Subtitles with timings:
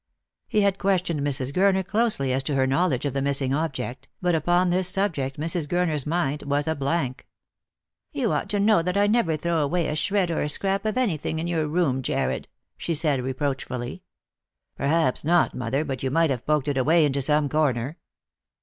[0.47, 1.53] He had questioned Mrs.
[1.53, 5.67] Gurner closely as to her knowledge of the missing object, but upon this subject Mrs.
[5.67, 7.27] Gurner's mind was a blank."
[8.11, 10.97] You ought to know that I never throw away a shred or a scrap of
[10.97, 12.47] anything in your room, Jarred,"
[12.79, 14.01] she said reproach fully."
[14.75, 17.99] Perhaps not, mother; but you might have poked it away into some corner."